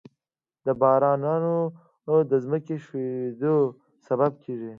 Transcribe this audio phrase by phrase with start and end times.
[0.65, 1.53] دا بارانونه
[2.31, 3.55] د ځمکې ښویېدو
[4.07, 4.69] سبب کېږي.